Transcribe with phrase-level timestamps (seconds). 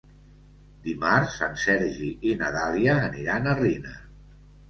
[0.85, 3.95] Dimarts en Sergi i na Dàlia aniran a Riner.